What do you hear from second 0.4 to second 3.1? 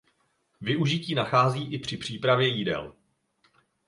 Využití nachází i při přípravě jídel.